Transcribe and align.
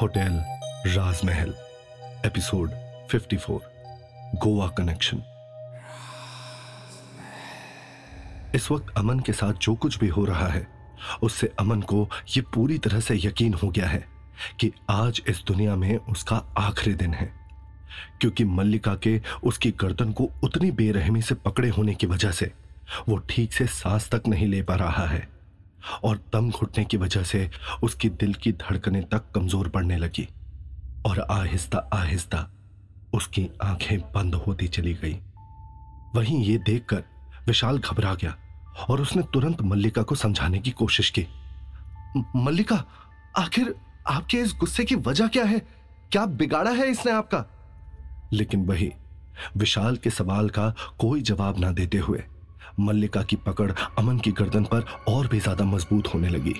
Hotel 0.00 0.42
राजमहल, 0.86 1.54
episode 2.26 2.70
54 3.10 3.60
Goa 4.34 4.68
connection. 4.68 5.22
इस 8.54 8.70
वक्त 8.70 8.98
अमन 8.98 9.20
के 9.20 9.32
साथ 9.32 9.52
जो 9.52 9.74
कुछ 9.74 9.98
भी 9.98 10.08
हो 10.08 10.24
रहा 10.24 10.48
है, 10.48 10.66
उससे 11.22 11.52
अमन 11.58 11.80
को 11.80 12.10
यह 12.36 12.42
पूरी 12.54 12.78
तरह 12.78 13.00
से 13.00 13.14
यकीन 13.14 13.54
हो 13.54 13.68
गया 13.68 13.86
है 13.86 14.04
कि 14.60 14.72
आज 14.90 15.22
इस 15.28 15.44
दुनिया 15.46 15.76
में 15.76 15.96
उसका 15.96 16.36
आखिरी 16.58 16.94
दिन 16.94 17.14
है, 17.14 17.32
क्योंकि 18.20 18.44
मल्लिका 18.44 18.94
के 18.94 19.22
उसकी 19.44 19.70
गर्दन 19.70 20.12
को 20.12 20.30
उतनी 20.42 20.70
बेरहमी 20.70 21.22
से 21.22 21.34
पकड़े 21.34 21.68
होने 21.68 21.94
की 21.94 22.06
वजह 22.06 22.30
से 22.30 22.52
वो 23.08 23.16
ठीक 23.16 23.52
से 23.52 23.66
सांस 23.66 24.10
तक 24.10 24.22
नहीं 24.28 24.46
ले 24.46 24.62
पा 24.62 24.74
रहा 24.74 25.06
है। 25.06 25.37
और 26.04 26.16
दम 26.32 26.50
घुटने 26.50 26.84
की 26.84 26.96
वजह 26.96 27.22
से 27.22 27.50
उसकी 27.82 28.08
दिल 28.08 28.34
की 28.34 28.52
धड़कनें 28.52 29.04
तक 29.04 29.22
कमज़ोर 29.34 29.68
पड़ने 29.68 29.96
लगी 29.96 30.28
और 31.06 31.20
आहिस्ता 31.20 31.78
आहिस्ता 31.92 32.50
उसकी 33.14 33.48
आँखें 33.62 34.00
बंद 34.00 34.34
होती 34.34 34.68
चली 34.68 34.94
गई। 34.94 35.20
वहीं 36.14 36.44
ये 36.44 36.58
देखकर 36.58 37.04
विशाल 37.46 37.78
घबरा 37.78 38.14
गया 38.14 38.36
और 38.90 39.00
उसने 39.00 39.22
तुरंत 39.22 39.62
मल्लिका 39.62 40.02
को 40.02 40.14
समझाने 40.14 40.58
की 40.58 40.70
कोशिश 40.70 41.10
की। 41.10 41.26
मल्लिका, 42.36 42.84
आखिर 43.38 43.74
आपके 44.06 44.36
इस 44.36 44.52
गुस्से 44.52 44.84
की 44.84 44.94
वजह 44.94 45.26
क्या 45.26 45.44
है? 45.44 45.58
क्या 46.12 46.26
बिगाड़ा 46.26 46.70
है 46.70 46.90
इसने 46.90 47.12
आपका? 47.12 47.44
लेकिन 48.32 48.66
वही 48.66 48.92
विशाल 49.56 49.96
के 49.96 50.10
सवाल 50.10 50.48
का 50.48 50.74
कोई 50.98 51.22
जवाब 51.22 51.58
ना 51.58 51.70
देते 51.70 51.98
हुए 51.98 52.24
मल्लिका 52.80 53.22
की 53.22 53.36
पकड़ 53.36 53.70
अमन 53.98 54.18
की 54.18 54.30
गर्दन 54.32 54.64
पर 54.64 54.84
और 55.08 55.26
भी 55.28 55.40
ज़्यादा 55.40 55.64
मज़बूत 55.64 56.14
होने 56.14 56.28
लगी 56.28 56.54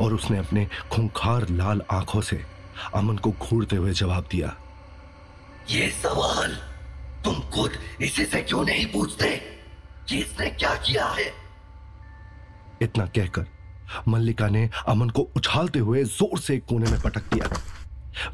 और 0.00 0.14
उसने 0.14 0.38
अपने 0.38 0.66
खूंखार 0.92 1.48
लाल 1.50 1.82
आँखों 1.90 2.20
से 2.20 2.44
अमन 2.94 3.16
को 3.16 3.30
घूरते 3.32 3.76
हुए 3.76 3.92
जवाब 3.92 4.26
दिया, 4.30 4.54
ये 5.70 5.88
सवाल 5.92 6.56
तुम 7.24 7.40
खुद 7.50 7.72
इसी 8.02 8.24
से 8.24 8.40
क्यों 8.42 8.64
नहीं 8.64 8.86
पूछते? 8.86 9.28
कि 10.08 10.18
इसने 10.18 10.50
क्या 10.50 10.74
किया 10.76 11.06
है? 11.08 11.32
इतना 12.82 13.06
कहकर 13.06 13.46
मल्लिका 14.08 14.48
ने 14.48 14.68
अमन 14.88 15.10
को 15.10 15.22
उछालते 15.36 15.78
हुए 15.78 16.04
ज़ोर 16.06 16.38
से 16.38 16.58
कोने 16.60 16.90
में 16.90 17.00
पटक 17.00 17.32
दिया। 17.34 17.48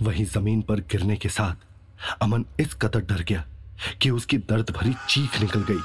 वहीं 0.02 0.24
ज़मीन 0.26 0.62
पर 0.62 0.80
गिरने 0.92 1.16
के 1.16 1.28
साथ 1.28 2.22
अमन 2.22 2.44
इस 2.60 2.74
कदर 2.82 3.00
डर 3.02 3.22
गया 3.22 3.44
कि 4.02 4.10
उसकी 4.10 4.38
दर्द 4.40 4.70
भरी 4.70 4.94
चीख 5.08 5.40
निकल 5.40 5.62
गई। 5.62 5.80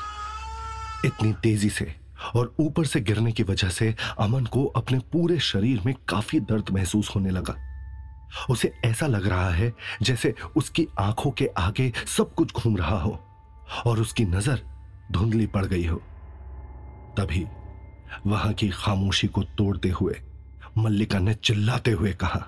इतनी 1.06 1.34
तेज़ी 1.44 1.70
से 1.70 1.94
और 2.36 2.54
ऊपर 2.60 2.86
से 2.86 3.00
गिरने 3.02 3.32
की 3.32 3.44
वजह 3.44 3.70
से 3.70 3.94
अमन 4.20 4.46
को 4.46 4.66
अपने 4.78 5.00
पूरे 5.12 5.40
शरीर 5.42 5.82
में 5.86 5.94
काफ़ी 6.10 6.40
दर्द 6.42 6.70
महसूस 6.70 7.10
होने 7.16 7.30
लगा। 7.30 7.56
उसे 8.50 8.72
ऐसा 8.86 9.08
लग 9.08 9.28
रहा 9.28 9.50
है 9.50 9.72
जैसे 10.02 10.34
उसकी 10.58 10.88
आँखों 11.00 11.32
के 11.32 11.48
आगे 11.58 11.92
सब 12.08 12.34
कुछ 12.34 12.54
घूम 12.54 12.78
रहा 12.78 13.00
हो 13.02 13.18
और 13.86 14.00
उसकी 14.00 14.26
नज़र 14.26 14.62
धुंधली 15.12 15.48
पड़ 15.48 15.66
गई 15.66 15.86
हो। 15.86 15.98
तभी 17.18 17.46
वहाँ 18.28 18.54
की 18.54 18.70
खामोशी 18.70 19.28
को 19.28 19.44
तोड़ते 19.58 19.90
हुए, 19.90 20.16
मल्लिका 20.78 21.20
ने 21.20 21.34
चिल्लाते 21.36 21.92
हुए 21.92 22.14
कहा, 22.14 22.46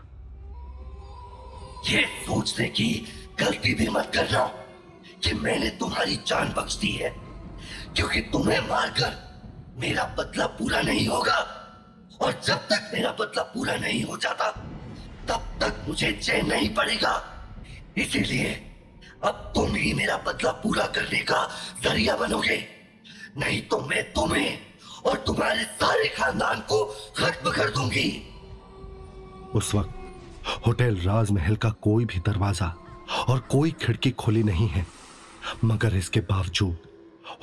ये 1.90 2.02
सोचने 2.26 2.68
की 2.70 2.94
गलती 3.40 3.74
भी 3.74 3.88
मत 3.90 4.12
करना 4.16 4.44
कि 5.24 5.34
मैंने 5.36 5.70
तुम्हारी 5.80 6.16
जान 6.28 6.54
बख्श 6.58 6.76
दी 6.78 6.92
है। 6.92 7.14
क्योंकि 7.96 8.22
तुम्हें 8.22 8.60
मारकर 8.70 9.14
मेरा 9.78 10.04
बदला 10.18 10.46
पूरा 10.46 10.82
नहीं 10.82 11.08
होगा। 11.08 11.38
और 12.22 12.42
जब 12.46 12.68
तक 12.68 12.90
मेरा 12.94 13.12
बदला 13.12 13.44
पूरा 13.44 13.76
नहीं 13.76 14.04
हो 14.04 14.18
जाता, 14.18 14.50
तब 15.30 15.58
तक 15.62 15.84
मुझे 15.88 16.12
चैन 16.12 16.48
नहीं 16.48 16.70
पड़ेगा। 16.76 17.14
इसीलिए 17.98 18.52
अब 19.24 19.52
तुम 19.56 19.76
ही 19.76 19.94
मेरा 19.94 20.18
बदला 20.18 20.52
पूरा 20.52 20.86
करने 20.88 21.20
का 21.20 21.48
ज़रिया 21.84 22.16
बनोगे। 22.16 22.64
नहीं 23.38 23.62
तो 23.62 23.80
मैं 23.80 24.04
तुम्हें 24.14 24.60
और 25.06 25.18
तुम्हारे 25.18 25.64
सारे 25.64 26.08
खानदान 26.08 26.60
को 26.60 26.84
खत्म 27.18 27.52
कर 27.52 27.70
दूँगी। 27.70 28.10
उस 29.56 29.74
वक्त 29.76 30.68
होटल 30.68 30.96
राजमहल 30.96 31.56
का 31.56 31.70
कोई 31.70 32.06
भी 32.06 32.20
दरवाज़ा 32.20 32.68
और 33.30 33.40
कोई 33.40 33.72
खिड़की 33.72 34.12
खुली 34.12 34.44
नहीं 34.44 34.68
है। 34.68 34.86
मगर 35.66 35.96
इसके 35.96 36.20
बावजूद 36.20 36.78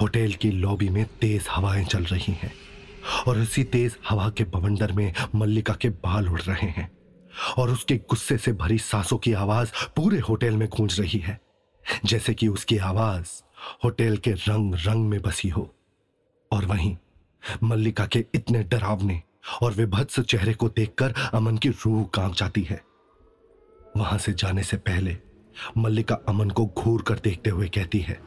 होटल 0.00 0.32
की 0.32 0.50
लॉबी 0.50 0.88
में 0.88 1.04
तेज 1.21 1.47
हवाएँ 1.50 1.84
चल 1.84 2.04
रही 2.04 2.32
हैं 2.32 2.53
और 3.28 3.38
इसी 3.38 3.65
तेज 3.65 3.97
हवा 4.09 4.28
के 4.31 4.44
बवंडर 4.44 4.93
में 4.93 5.12
मल्लिका 5.34 5.75
के 5.75 5.88
बाल 5.88 6.28
उड़ 6.28 6.41
रहे 6.41 6.69
हैं 6.69 6.91
और 7.59 7.71
उसके 7.71 7.97
गुस्से 8.10 8.37
से 8.38 8.53
भरी 8.53 8.78
सांसों 8.78 9.19
की 9.19 9.32
आवाज़ 9.32 9.72
पूरे 9.97 10.19
होटल 10.19 10.56
में 10.56 10.69
गूंज 10.69 11.00
रही 11.00 11.19
है, 11.19 11.38
जैसे 12.04 12.34
कि 12.34 12.49
उसकी 12.49 12.78
आवाज़ 12.78 13.28
होटल 13.84 14.16
के 14.16 14.32
रंग 14.32 14.75
रंग 14.78 15.09
में 15.09 15.21
बसी 15.22 15.49
हो। 15.49 15.75
और 16.50 16.65
वहीं 16.65 16.97
मल्लिका 17.62 18.06
के 18.06 18.25
इतने 18.34 18.62
डरावने 18.62 19.22
और 19.62 19.72
विभत्स 19.72 20.20
चेहरे 20.20 20.55
को 20.55 20.69
देखकर 20.69 21.15
अमन 21.34 21.56
की 21.56 21.69
रूह 21.69 22.05
काँप 22.15 22.34
जाती 22.34 22.62
है। 22.62 22.81
वहाँ 23.97 24.19
से 24.19 24.32
जाने 24.32 24.62
से 24.62 24.76
पहले 24.76 25.16
मल्लिका 25.78 26.19
अमन 26.28 26.50
को 26.50 26.66
घूर 26.78 27.03
कर 27.03 27.19
देखते 27.19 27.50
हुए 27.50 27.69
कहती 27.69 27.99
है 27.99 28.20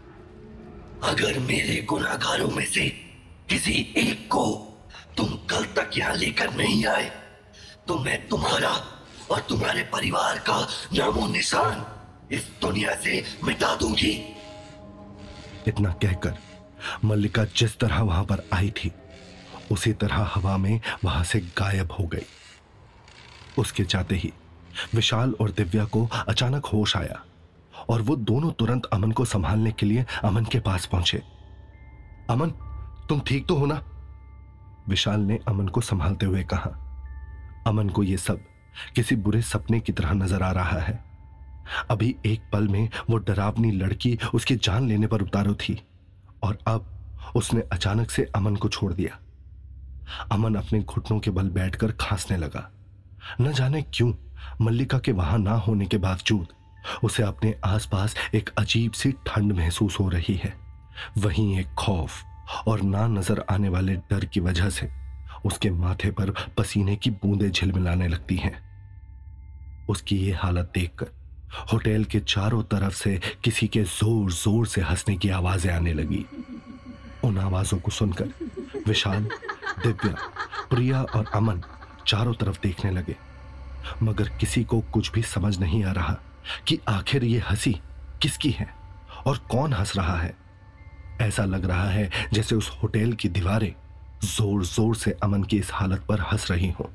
अगर 1.03 1.39
मेरे 1.39 1.81
गुनाहगारों 1.81 2.50
में 2.51 2.66
से 2.66 2.88
किसी 3.50 3.73
एक 3.97 4.28
को 4.28 4.44
तुम 5.17 5.28
कल 5.50 5.63
तक 5.78 5.97
यहाँ 5.97 6.16
लेकर 6.16 6.53
नहीं 6.56 6.85
आए 6.85 7.09
तो 7.88 7.97
मैं 8.00 8.17
तुम्हारा 8.28 8.69
और 9.31 9.39
तुम्हारे 9.50 9.84
परिवार 9.94 10.38
का 10.50 10.59
नामो 10.94 11.28
निशान 11.28 11.85
इस 12.31 12.50
दुनिया 12.62 12.94
से 12.95 13.23
मिटा 13.44 13.73
दूँगी। 13.75 14.12
इतना 15.67 15.91
कहकर 16.01 16.38
मल्लिका 17.06 17.44
जिस 17.57 17.78
तरह 17.79 18.01
वहाँ 18.01 18.23
पर 18.23 18.44
आई 18.53 18.69
थी, 18.78 18.91
उसी 19.72 19.94
तरह 19.94 20.29
हवा 20.33 20.57
में 20.57 20.79
वहाँ 21.03 21.23
से 21.23 21.39
गायब 21.57 21.91
हो 21.91 22.06
गई। 22.06 22.25
उसके 23.57 23.83
जाते 23.83 24.16
ही 24.16 24.31
विशाल 24.95 25.33
और 25.41 25.51
दिव्या 25.51 25.85
को 25.85 26.07
अचानक 26.28 26.66
होश 26.66 26.95
आया। 26.97 27.23
और 27.90 28.02
वो 28.02 28.16
दोनों 28.16 28.52
तुरंत 28.52 28.86
अमन 28.86 29.12
को 29.12 29.25
संभालने 29.25 29.72
के 29.72 29.86
लिए 29.86 30.06
अमन 30.24 30.46
के 30.46 30.59
पास 30.59 30.86
पहुँचे। 30.86 31.22
अमन, 32.30 32.50
तुम 33.09 33.19
ठीक 33.19 33.47
तो 33.47 33.56
हो 33.56 33.66
ना? 33.66 33.81
विशाल 34.88 35.19
ने 35.19 35.40
अमन 35.47 35.68
को 35.68 35.81
संभालते 35.81 36.25
हुए 36.25 36.44
कहा। 36.44 36.69
अमन 37.68 37.90
को 37.90 38.03
यह 38.03 38.18
सब 38.18 38.40
किसी 38.96 39.16
बुरे 39.16 39.42
सपने 39.42 39.80
की 39.80 39.92
तरह 39.92 40.14
नज़र 40.14 40.44
आ 40.44 40.52
रहा 40.52 40.80
है। 40.80 41.03
अभी 41.90 42.16
एक 42.25 42.42
पल 42.53 42.68
में 42.68 42.90
वो 43.09 43.18
डरावनी 43.18 43.72
लड़की 43.72 44.18
उसकी 44.34 44.56
जान 44.56 44.88
लेने 44.88 45.08
पर 45.08 45.22
उतारो 45.22 45.53
थी 45.53 45.81
और 46.44 46.58
अब 46.68 46.86
उसने 47.36 47.62
अचानक 47.62 48.12
से 48.12 48.31
अमन 48.36 48.56
को 48.56 48.69
छोड़ 48.69 48.94
दिया। 48.94 49.19
अमन 50.31 50.56
अपने 50.56 50.81
घुटनों 50.81 51.19
के 51.19 51.31
बल 51.31 51.50
बैठकर 51.50 51.92
खांसने 51.92 52.38
लगा। 52.38 52.69
न 53.42 53.52
जाने 53.53 53.81
क्यों 53.81 54.13
मल्लिका 54.62 55.00
के 55.00 55.12
वहाँ 55.12 55.40
ना 55.40 55.53
होने 55.53 55.86
के 55.86 55.98
बावजूद 55.98 56.48
उसे 57.03 57.24
अपने 57.24 57.53
आसपास 57.66 58.16
एक 58.36 58.50
अजीब 58.58 58.92
सी 58.92 59.12
ठंड 59.28 59.52
महसूस 59.52 60.00
हो 60.00 60.08
रही 60.09 60.36
है। 60.36 60.53
वहीं 61.18 61.59
एक 61.59 61.74
खौफ 61.80 62.68
और 62.68 62.81
ना 62.81 63.06
नज़र 63.09 63.44
आने 63.52 63.69
वाले 63.69 63.96
डर 64.09 64.25
की 64.25 64.40
वजह 64.40 64.69
से 64.69 64.90
उसके 65.46 65.69
माथे 65.72 66.12
पर 66.12 66.34
पसीने 66.58 66.96
की 66.96 67.09
बूंदें 67.12 67.50
झिलमिलाने 67.52 68.08
लगती 68.08 68.36
हैं। 68.36 68.58
उसकी 69.90 70.18
ये 70.18 70.34
हालत 70.34 70.72
देखकर 70.75 71.08
होटल 71.72 72.03
के 72.03 72.19
चारों 72.19 72.62
तरफ़ 72.64 72.94
से 72.96 73.19
किसी 73.44 73.68
के 73.68 73.84
ज़ोर 73.84 74.31
ज़ोर 74.31 74.68
से 74.68 74.81
हंसने 74.81 75.16
की 75.16 75.30
आवाज़ें 75.31 75.72
आने 75.74 75.94
लगी। 75.94 76.25
उन 77.24 77.38
आवाजों 77.38 77.78
को 77.80 77.92
सुनकर 77.92 78.30
विशाल, 78.88 79.24
दिव्या, 79.84 80.16
प्रिया 80.69 81.02
और 81.06 81.31
अमन 81.36 81.62
चारों 82.08 82.34
तरफ़ 82.34 82.59
देखने 82.63 82.92
लगे, 82.92 83.16
मगर 84.04 84.30
किसी 84.39 84.63
को 84.63 84.80
कुछ 84.94 85.12
भी 85.12 85.22
समझ 85.24 85.57
नहीं 85.60 85.83
आ 85.83 85.92
रहा। 85.92 86.18
कि 86.68 86.80
आखिर 86.90 87.24
ये 87.24 87.40
हँसी 87.40 87.80
किसकी 88.22 88.52
है 88.52 88.68
और 89.28 89.38
कौन 89.52 89.74
हंस 89.74 89.96
रहा 89.98 90.18
है? 90.18 90.36
ऐसा 91.22 91.46
लग 91.46 91.66
रहा 91.66 91.90
है 91.90 92.10
जैसे 92.34 92.56
उस 92.56 92.70
होटल 92.84 93.14
की 93.14 93.30
दीवारें 93.30 93.74
ज़ोर 94.24 94.64
ज़ोर 94.66 94.96
से 94.96 95.12
अमन 95.24 95.44
की 95.44 95.58
इस 95.58 95.72
हालत 95.74 96.06
पर 96.10 96.20
हंस 96.22 96.52
रही 96.52 96.70
हों। 96.72 96.86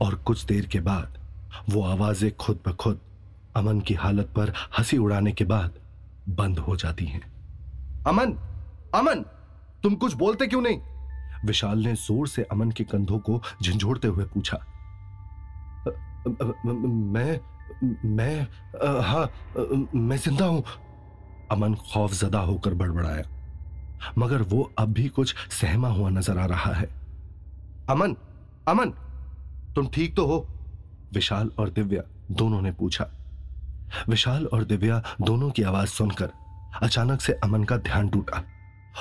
और 0.00 0.14
कुछ 0.14 0.44
देर 0.44 0.66
के 0.66 0.80
बाद 0.80 1.18
वो 1.68 1.82
आवाज़ें 1.82 2.30
खुद 2.36 2.60
ब 2.68 2.72
खुद 2.72 3.00
अमन 3.56 3.80
की 3.80 3.94
हालत 3.94 4.26
पर 4.36 4.52
हँसी 4.78 4.98
उड़ाने 4.98 5.32
के 5.32 5.44
बाद 5.44 5.78
बंद 6.28 6.58
हो 6.58 6.76
जाती 6.76 7.06
हैं। 7.06 7.22
अमन! 8.06 8.32
अमन! 8.94 9.24
तुम 9.82 9.94
कुछ 9.94 10.14
बोलते 10.14 10.46
क्यों 10.46 10.60
नहीं? 10.62 10.80
विशाल 11.44 11.78
ने 11.78 11.94
ज़ोर 11.94 12.28
से 12.28 12.42
अमन 12.42 12.70
के 12.70 12.84
कंधों 12.84 13.18
को 13.18 13.42
झंझोड़ते 13.62 14.08
हुए 14.08 14.24
पूछा। 14.24 14.56
मैं 16.86 17.40
मैं 17.84 18.42
हाँ 19.02 19.28
मैं 19.94 20.16
ज़िंदा 20.16 20.46
हूँ। 20.46 20.62
अमन 21.52 21.74
खौफजदा 21.92 22.38
होकर 22.40 22.74
बड़बड़ाया। 22.74 23.22
मगर 24.18 24.42
वो 24.42 24.70
अब 24.78 24.92
भी 24.92 25.08
कुछ 25.08 25.34
सहमा 25.52 25.88
हुआ 25.88 26.10
नज़र 26.10 26.38
आ 26.38 26.46
रहा 26.46 26.72
है। 26.72 26.88
अमन 27.90 28.16
अमन, 28.68 28.90
तुम 29.74 29.86
ठीक 29.86 30.14
तो 30.16 30.26
हो? 30.26 30.46
विशाल 31.14 31.50
और 31.58 31.70
दिव्या 31.70 32.02
दोनों 32.30 32.60
ने 32.62 32.72
पूछा। 32.72 33.06
विशाल 34.08 34.46
और 34.46 34.64
दिव्या 34.64 35.02
दोनों 35.20 35.50
की 35.50 35.62
आवाज़ 35.62 35.88
सुनकर 35.88 36.30
अचानक 36.82 37.20
से 37.20 37.32
अमन 37.44 37.64
का 37.64 37.76
ध्यान 37.78 38.08
टूटा 38.08 38.42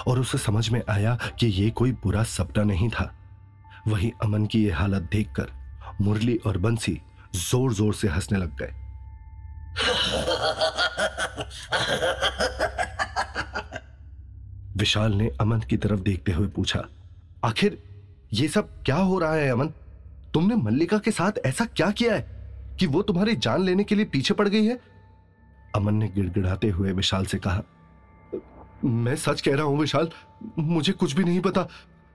और 0.08 0.20
उसे 0.20 0.38
समझ 0.38 0.70
में 0.70 0.82
आया 0.90 1.18
कि 1.40 1.48
यह 1.48 1.70
कोई 1.70 1.92
बुरा 2.04 2.24
सपना 2.24 2.64
नहीं 2.64 2.90
था। 2.90 3.12
वही 3.88 4.12
अमन 4.24 4.46
की 4.46 4.64
यह 4.66 4.78
हालत 4.78 5.10
देखकर 5.12 5.52
मुरली 6.02 6.36
और 6.38 6.58
बंसी 6.58 7.00
ज़ोर 7.34 7.74
ज़ोर 7.74 7.94
से 7.94 8.08
हंसने 8.08 8.40
लग 8.40 8.58
गए। 8.62 8.74
विशाल 14.78 15.14
ने 15.14 15.30
अमन 15.42 15.60
की 15.70 15.78
तरफ़ 15.78 16.00
देखते 16.02 16.32
हुए 16.32 16.48
पूछा, 16.50 16.84
आखिर 17.46 17.78
ये 18.34 18.48
सब 18.48 18.70
क्या 18.84 18.96
हो 18.96 19.18
रहा 19.20 19.34
है 19.34 19.50
अमन 19.50 19.68
तुमने 20.34 20.56
मल्लिका 20.56 20.98
के 20.98 21.12
साथ 21.12 21.46
ऐसा 21.46 21.66
क्या 21.68 21.90
किया 21.92 22.14
है 22.16 22.22
कि 22.80 22.88
वो 22.88 23.02
तुम्हारी 23.02 23.36
जान 23.38 23.62
लेने 23.62 23.84
के 23.84 23.96
लिए 23.96 24.06
पीछे 24.08 24.34
पड़ 24.34 24.48
गई 24.48 24.66
है? 24.66 24.80
अमन 25.76 25.94
ने 25.94 26.08
गिड़गिड़ाते 26.08 26.70
हुए 26.70 26.92
विशाल 26.94 27.26
से 27.26 27.38
कहा, 27.38 27.62
मैं 28.84 29.16
सच 29.18 29.42
कह 29.42 29.56
रहा 29.56 29.66
हूँ 29.66 29.80
विशाल, 29.80 30.10
मुझे 30.60 30.94
कुछ 30.94 31.14
भी 31.14 31.24
नहीं 31.24 31.40
पता। 31.42 31.68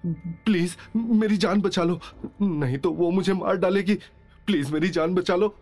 प्लीज़ 0.05 0.77
मेरी 0.97 1.37
जान 1.37 1.61
बचा 1.61 1.83
लो, 1.83 2.01
नहीं 2.43 2.79
तो 2.79 2.91
वो 2.93 3.11
मुझे 3.11 3.33
मार 3.35 3.57
डालेगी। 3.57 3.99
प्लीज़ 4.47 4.73
मेरी 4.73 4.89
जान 4.89 5.15
बचा 5.15 5.37
लो। 5.37 5.55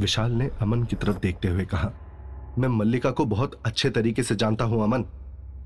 विशाल 0.00 0.32
ने 0.32 0.50
अमन 0.62 0.82
की 0.84 0.96
तरफ़ 0.96 1.18
देखते 1.18 1.48
हुए 1.48 1.64
कहा, 1.64 1.90
मैं 2.58 2.68
मल्लिका 2.68 3.10
को 3.10 3.24
बहुत 3.26 3.60
अच्छे 3.66 3.90
तरीके 3.90 4.22
से 4.22 4.34
जानता 4.34 4.64
हूँ, 4.64 4.82
अमन। 4.84 5.04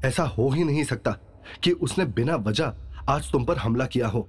ऐसा 0.05 0.23
हो 0.29 0.49
ही 0.51 0.65
नहीं 0.65 0.85
सकता 0.85 1.11
कि 1.65 1.71
उसने 1.73 2.05
बिना 2.07 2.37
वजह 2.39 2.73
आज 3.09 3.31
तुम 3.33 3.45
पर 3.45 3.59
हमला 3.59 3.87
किया 3.87 4.09
हो। 4.09 4.29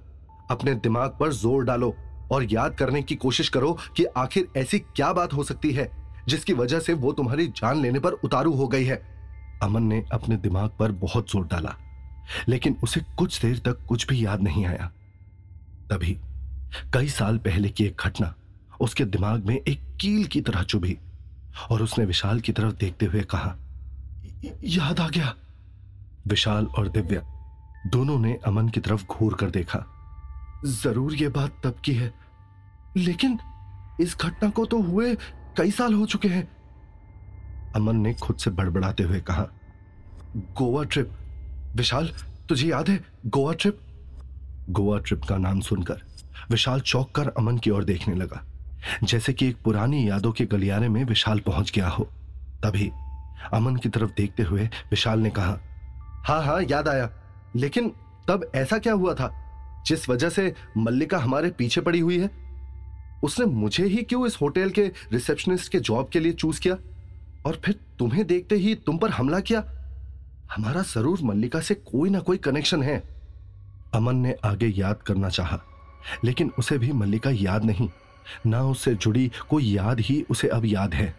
अपने 0.50 0.74
दिमाग 0.76 1.16
पर 1.20 1.32
ज़ोर 1.32 1.64
डालो 1.64 1.94
और 2.32 2.44
याद 2.44 2.74
करने 2.74 3.02
की 3.02 3.14
कोशिश 3.16 3.48
करो 3.48 3.76
कि 3.96 4.04
आखिर 4.06 4.48
ऐसी 4.56 4.78
क्या 4.78 5.12
बात 5.12 5.32
हो 5.32 5.44
सकती 5.44 5.72
है, 5.72 5.90
जिसकी 6.28 6.52
वजह 6.52 6.80
से 6.80 6.92
वो 6.94 7.12
तुम्हारी 7.12 7.46
जान 7.48 7.80
लेने 7.82 7.98
पर 7.98 8.12
उतारू 8.14 8.52
हो 8.52 8.68
गई 8.68 8.84
है। 8.84 9.02
अमन 9.62 9.82
ने 9.82 10.04
अपने 10.12 10.36
दिमाग 10.38 10.70
पर 10.78 10.92
बहुत 11.00 11.30
ज़ोर 11.30 11.46
डाला, 11.46 11.76
लेकिन 12.48 12.76
उसे 12.82 13.00
कुछ 13.18 13.40
देर 13.42 13.58
तक 13.58 13.86
कुछ 13.88 14.06
भी 14.08 14.24
याद 14.24 14.42
नहीं 14.42 14.66
आया। 14.66 14.92
तभी 15.90 16.18
कई 16.94 17.08
साल 17.08 17.38
पहले 17.38 17.68
की 17.68 17.84
एक 17.84 18.02
घटना 18.04 18.34
उसके 18.80 19.04
दिमाग 19.04 19.44
में 19.46 19.54
एक 19.56 19.80
कील 20.00 20.24
की 20.26 20.40
तरह 20.40 20.62
चुभी 20.62 20.96
और 21.70 21.82
उसने 21.82 22.04
विशाल 22.04 22.40
की 22.40 22.52
तरफ़ 22.52 22.74
देखते 22.74 23.06
हुए 23.06 23.22
कहा, 23.30 23.54
याद 24.64 25.00
आ 25.00 25.08
गया। 25.08 25.34
विशाल 26.26 26.66
और 26.68 26.88
दिव्या 26.88 27.20
दोनों 27.86 28.18
ने 28.18 28.38
अमन 28.46 28.68
की 28.68 28.80
तरफ़ 28.80 29.04
घूर 29.06 29.34
कर 29.34 29.50
देखा। 29.50 29.84
ज़रूर 30.64 31.14
यह 31.14 31.28
बात 31.28 31.60
तब 31.64 31.80
की 31.84 31.92
है, 31.92 32.12
लेकिन 32.96 33.38
इस 34.00 34.16
घटना 34.16 34.48
को 34.50 34.64
तो 34.66 34.80
हुए 34.82 35.14
कई 35.56 35.70
साल 35.70 35.94
हो 35.94 36.06
चुके 36.06 36.28
हैं। 36.28 36.48
अमन 37.76 37.96
ने 37.96 38.14
खुद 38.14 38.36
से 38.36 38.50
बड़बड़ाते 38.50 39.02
हुए 39.02 39.20
कहा, 39.20 39.46
गोवा 40.36 40.84
ट्रिप, 40.84 41.12
विशाल, 41.76 42.10
तुझे 42.48 42.68
याद 42.68 42.88
है 42.88 43.04
गोवा 43.26 43.52
ट्रिप? 43.52 43.78
गोवा 44.70 44.98
ट्रिप 44.98 45.24
का 45.24 45.36
नाम 45.38 45.60
सुनकर 45.60 46.02
विशाल 46.50 46.80
चौक 46.80 47.10
कर 47.14 47.28
अमन 47.28 47.58
की 47.58 47.70
ओर 47.70 47.84
देखने 47.84 48.14
लगा, 48.14 48.42
जैसे 49.04 49.32
कि 49.32 49.48
एक 49.48 49.56
पुरानी 49.64 50.08
यादों 50.08 50.32
के 50.32 50.44
गलियारे 50.44 50.88
में 50.88 51.02
विशाल 51.04 51.40
पहुँच 51.40 51.72
गया 51.74 51.88
हो। 51.88 52.04
तभी 52.64 52.90
अमन 53.54 53.76
की 53.76 53.88
तरफ़ 53.88 54.10
देखते 54.16 54.42
हुए 54.42 54.64
विशाल 54.90 55.20
ने 55.20 55.30
कहा 55.30 55.58
हाँ 56.26 56.42
हाँ 56.44 56.60
याद 56.62 56.88
आया, 56.88 57.10
लेकिन 57.56 57.92
तब 58.28 58.50
ऐसा 58.54 58.78
क्या 58.78 58.92
हुआ 58.92 59.14
था? 59.14 59.30
जिस 59.86 60.08
वजह 60.08 60.28
से 60.28 60.54
मल्लिका 60.78 61.18
हमारे 61.18 61.50
पीछे 61.50 61.80
पड़ी 61.80 62.00
हुई 62.00 62.18
है? 62.18 62.30
उसने 63.24 63.46
मुझे 63.46 63.84
ही 63.84 64.02
क्यों 64.02 64.26
इस 64.26 64.36
होटल 64.40 64.70
के 64.70 64.82
रिसेप्शनिस्ट 65.12 65.72
के 65.72 65.78
जॉब 65.80 66.08
के 66.08 66.20
लिए 66.20 66.32
चूज़ 66.32 66.60
किया? 66.60 66.76
और 67.46 67.60
फिर 67.64 67.78
तुम्हें 67.98 68.26
देखते 68.26 68.56
ही 68.56 68.74
तुम 68.76 68.98
पर 68.98 69.10
हमला 69.10 69.40
किया? 69.40 69.64
हमारा 70.54 70.82
ज़रूर 70.82 71.20
मल्लिका 71.22 71.60
से 71.60 71.74
कोई 71.74 72.10
ना 72.10 72.20
कोई 72.20 72.36
कनेक्शन 72.36 72.82
है। 72.82 72.96
अमन 73.94 74.16
ने 74.16 74.36
आगे 74.44 74.66
याद 74.68 75.02
करना 75.02 75.28
चाहा। 75.28 75.58
लेकिन 76.24 76.52
उसे 76.58 76.78
भी 76.78 76.92
मल्लिका 76.92 77.30
याद 77.30 77.64
नहीं। 77.64 77.90
ना 78.46 78.62
उससे 78.62 78.94
जुड़ी 78.94 79.30
कोई 79.50 79.64
याद 79.64 80.00
ही 80.00 80.24
उसे 80.30 80.48
अब 80.48 80.64
याद 80.64 80.94
है। 80.94 81.14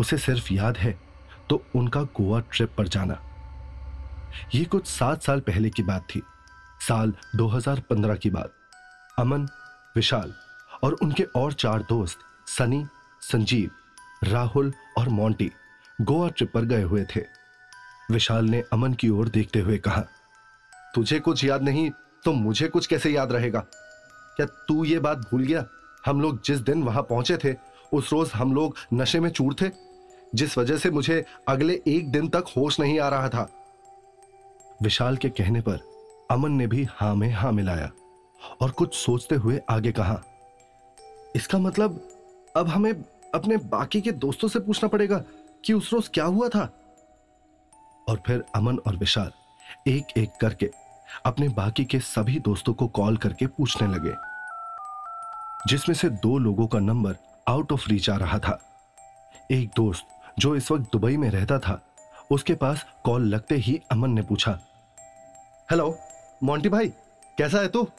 उसे 0.00 0.18
सिर्फ़ 0.18 0.52
याद 0.52 0.76
है 0.76 0.98
तो 1.50 1.62
उनका 1.74 2.02
गोवा 2.02 2.40
ट्रिप 2.52 2.74
पर 2.78 2.88
जाना। 2.88 3.18
यह 4.54 4.64
कुछ 4.64 4.86
सात 4.86 5.22
साल 5.22 5.40
पहले 5.40 5.70
की 5.70 5.82
बात 5.82 6.06
थी। 6.14 6.22
साल 6.80 7.12
2015 7.36 8.14
की 8.14 8.30
बात। 8.30 8.52
अमन, 9.18 9.46
विशाल 9.96 10.34
और 10.84 10.92
उनके 10.92 11.22
और 11.22 11.52
चार 11.52 11.82
दोस्त, 11.82 12.18
सनी, 12.46 12.86
संजीव, 13.22 13.70
राहुल 14.24 14.72
और 14.98 15.08
मोंटी 15.08 15.50
गोवा 16.00 16.28
ट्रिप 16.28 16.52
पर 16.52 16.64
गए 16.64 16.82
हुए 16.82 17.04
थे। 17.16 17.20
विशाल 18.10 18.44
ने 18.44 18.62
अमन 18.72 18.92
की 18.94 19.08
ओर 19.08 19.28
देखते 19.28 19.60
हुए 19.60 19.78
कहा, 19.78 20.04
तुझे 20.94 21.20
कुछ 21.20 21.44
याद 21.44 21.62
नहीं 21.62 21.90
तो 22.26 22.32
मुझे 22.32 22.68
कुछ 22.68 22.86
कैसे 22.86 23.10
याद 23.10 23.32
रहेगा? 23.32 23.60
क्या 24.36 24.46
तू 24.68 24.84
ये 24.84 24.98
बात 24.98 25.18
भूल 25.18 25.42
गया? 25.42 25.64
हम 26.06 26.20
लोग 26.20 26.40
जिस 26.44 26.58
दिन 26.58 26.82
वहाँ 26.82 27.02
पहुँचे 27.02 27.36
थे, 27.36 27.54
उस 27.92 28.12
रोज 28.12 28.30
हम 28.34 28.54
लोग 28.54 28.76
नशे 28.94 29.20
में 29.20 29.28
चूर 29.30 29.54
थे? 29.54 29.70
जिस 30.34 30.56
वजह 30.58 30.76
से 30.76 30.90
मुझे 30.90 31.24
अगले 31.48 31.80
एक 31.86 32.10
दिन 32.12 32.28
तक 32.28 32.44
होश 32.56 32.78
नहीं 32.80 32.98
आ 33.00 33.08
रहा 33.08 33.28
था। 33.28 33.48
विशाल 34.82 35.16
के 35.16 35.28
कहने 35.28 35.60
पर 35.60 35.78
अमन 36.30 36.52
ने 36.52 36.66
भी 36.66 36.86
हाँ 36.90 37.14
में 37.14 37.30
हाँ 37.30 37.52
मिलाया 37.52 37.90
और 38.60 38.70
कुछ 38.70 38.94
सोचते 38.94 39.34
हुए 39.34 39.60
आगे 39.70 39.92
कहा, 39.92 40.20
इसका 41.36 41.58
मतलब 41.58 42.00
अब 42.56 42.68
हमें 42.68 42.92
अपने 43.34 43.56
बाकी 43.56 44.00
के 44.00 44.12
दोस्तों 44.12 44.48
से 44.48 44.60
पूछना 44.60 44.88
पड़ेगा 44.88 45.22
कि 45.64 45.72
उस 45.72 45.92
रोज 45.92 46.08
क्या 46.08 46.24
हुआ 46.24 46.48
था? 46.48 46.64
और 48.08 48.20
फिर 48.26 48.44
अमन 48.54 48.78
और 48.78 48.96
विशाल 48.96 49.30
एक 49.88 50.18
एक 50.18 50.30
करके 50.40 50.70
अपने 51.26 51.48
बाकी 51.48 51.84
के 51.84 51.98
सभी 52.00 52.38
दोस्तों 52.38 52.74
को 52.74 52.86
कॉल 52.88 53.16
करके 53.16 53.46
पूछने 53.46 53.88
लगे, 53.88 54.14
जिसमें 55.68 55.94
से 55.96 56.08
दो 56.10 56.38
लोगों 56.38 56.66
का 56.66 56.78
नंबर 56.78 57.16
आउट 57.48 57.72
ऑफ़ 57.72 57.88
रीच 57.88 58.08
आ 58.10 58.16
रहा 58.16 58.38
था। 58.38 58.58
एक 59.50 59.70
दोस्त 59.76 60.06
जो 60.38 60.54
इस 60.56 60.70
वक्त 60.70 60.90
दुबई 60.92 61.16
में 61.16 61.28
रहता 61.30 61.58
था, 61.58 61.80
उसके 62.30 62.54
पास 62.54 62.84
कॉल 63.04 63.24
लगते 63.24 63.54
ही 63.56 63.80
अमन 63.92 64.10
ने 64.10 64.22
पूछा, 64.22 64.58
हेलो, 65.70 65.98
मोंटी 66.42 66.68
भाई, 66.68 66.88
कैसा 67.38 67.58
है 67.58 67.68
तू 67.68 67.82
तो? 67.82 67.92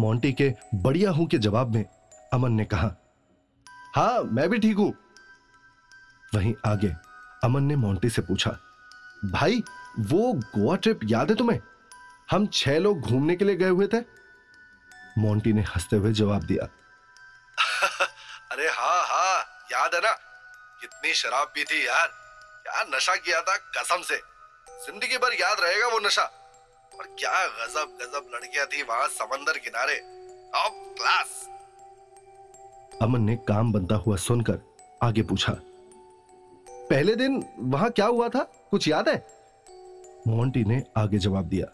मोंटी 0.00 0.32
के 0.32 0.52
बढ़िया 0.74 1.10
हूँ 1.10 1.26
के 1.26 1.38
जवाब 1.38 1.74
में 1.74 1.84
अमन 2.32 2.52
ने 2.52 2.64
कहा 2.64 2.94
हाँ 3.96 4.22
मैं 4.22 4.48
भी 4.50 4.58
ठीक 4.58 4.76
हूँ। 4.76 4.92
वहीं 6.34 6.54
आगे 6.66 6.92
अमन 7.44 7.62
ने 7.62 7.76
मोंटी 7.76 8.08
से 8.08 8.22
पूछा, 8.22 8.50
भाई, 9.24 9.62
वो 10.00 10.32
गोवा 10.32 10.76
ट्रिप 10.76 11.00
याद 11.04 11.30
है 11.30 11.36
तुम्हें? 11.36 11.58
हम 12.30 12.46
छह 12.46 12.78
लोग 12.78 13.00
घूमने 13.00 13.36
के 13.36 13.44
लिए 13.44 13.56
गए 13.56 13.68
हुए 13.68 13.86
थे। 13.86 14.00
मोंटी 15.18 15.52
ने 15.52 15.62
हँसते 15.62 15.96
हुए 15.96 16.12
जवाब 16.12 16.42
दिया। 16.42 16.64
अरे 18.52 18.68
हाँ 18.68 19.02
हाँ 19.06 19.38
याद 19.72 19.94
है 19.94 20.00
ना? 20.00 20.12
कितनी 20.80 21.14
शराब 21.14 21.48
पी 21.54 21.64
थी 21.64 21.86
यार। 21.86 22.06
क्या 22.62 22.82
नशा 22.96 23.16
किया 23.16 23.40
था 23.40 23.56
कसम 23.56 24.02
से। 24.02 24.16
ज़िंदगी 24.86 25.16
भर 25.16 25.34
याद 25.40 25.60
रहेगा 25.60 25.86
वो 25.86 25.98
नशा। 25.98 26.22
और 26.92 27.06
क्या 27.18 27.46
गजब 27.46 27.96
गजब 28.02 28.30
लड़कियाँ 28.34 28.66
थी 28.66 28.82
वहाँ 28.82 29.08
समंदर 29.08 29.58
किनारे। 29.58 29.96
टॉप 30.54 30.94
क्लास 30.98 31.46
अमन 33.02 33.20
ने 33.22 33.36
काम 33.48 33.72
बनता 33.72 33.94
हुआ 33.96 34.16
सुनकर 34.16 34.58
आगे 35.02 35.22
पूछा 35.22 35.52
पहले 36.90 37.14
दिन 37.16 37.44
वहाँ 37.58 37.90
क्या 37.90 38.06
हुआ 38.06 38.28
था? 38.28 38.42
कुछ 38.70 38.88
याद 38.88 39.08
है? 39.08 39.16
मोंटी 40.26 40.64
ने 40.64 40.82
आगे 40.96 41.18
जवाब 41.18 41.44
दिया 41.44 41.66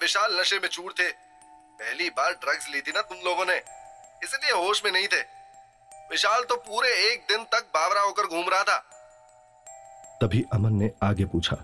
विशाल 0.00 0.40
नशे 0.40 0.58
में 0.58 0.68
चूर 0.68 0.94
थे। 0.98 1.10
पहली 1.80 2.10
बार 2.10 2.32
ड्रग्स 2.32 2.68
ली 2.70 2.80
थी 2.80 2.92
ना 2.92 3.02
तुम 3.02 3.18
लोगों 3.18 3.44
ने। 3.44 3.56
इसलिए 4.24 4.52
होश 4.52 4.84
में 4.84 4.92
नहीं 4.92 5.08
थे। 5.08 5.20
विशाल 6.10 6.44
तो 6.44 6.56
पूरे 6.56 6.88
एक 7.12 7.24
दिन 7.28 7.44
तक 7.44 7.70
बावरा 7.74 8.00
होकर 8.00 8.26
घूम 8.26 8.48
रहा 8.48 8.62
था। 8.62 8.78
तभी 10.22 10.44
अमन 10.52 10.72
ने 10.72 10.90
आगे 11.02 11.24
पूछा 11.24 11.56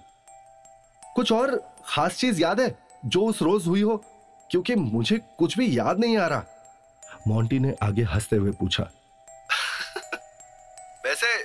कुछ 1.14 1.32
और 1.32 1.76
खास 1.86 2.16
चीज़ 2.16 2.40
याद 2.40 2.60
है 2.60 2.78
जो 3.04 3.26
उस 3.26 3.42
रोज 3.42 3.66
हुई 3.66 3.82
हो? 3.82 3.96
क्योंकि 4.50 4.74
मुझे 4.74 5.18
कुछ 5.38 5.58
भी 5.58 5.78
याद 5.78 5.98
नहीं 5.98 6.18
आ 6.18 6.26
रहा। 6.26 6.42
मोंटी 7.28 7.58
ने 7.58 7.74
आगे 7.82 8.02
हँसते 8.02 8.36
हुए 8.36 8.50
पूछा 8.50 8.82
वैसे 11.04 11.36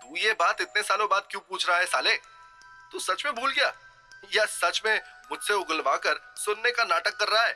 तू 0.00 0.16
ये 0.16 0.32
बात 0.32 0.60
इतने 0.60 0.82
सालों 0.82 1.08
बाद 1.08 1.22
क्यों 1.30 1.40
पूछ 1.40 1.68
रहा 1.68 1.78
है 1.78 1.86
साले? 1.86 2.16
तू 2.92 2.98
सच 2.98 3.22
में 3.26 3.34
भूल 3.34 3.52
गया? 3.52 3.72
या 4.36 4.44
सच 4.44 4.82
में 4.86 5.00
मुझसे 5.30 5.54
उगलवा 5.54 5.96
कर 5.96 6.20
सुनने 6.36 6.70
का 6.70 6.84
नाटक 6.84 7.16
कर 7.20 7.28
रहा 7.28 7.42
है। 7.42 7.54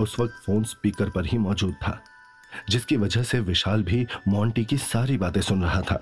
उस 0.00 0.16
वक्त 0.20 0.42
फ़ोन 0.46 0.64
स्पीकर 0.64 1.10
पर 1.10 1.26
ही 1.26 1.38
मौजूद 1.38 1.74
था 1.74 2.00
जिसकी 2.70 2.96
वजह 2.96 3.22
से 3.22 3.40
विशाल 3.40 3.82
भी 3.82 4.06
मोंटी 4.28 4.64
की 4.64 4.76
सारी 4.78 5.16
बातें 5.18 5.40
सुन 5.40 5.62
रहा 5.64 5.80
था 5.80 6.00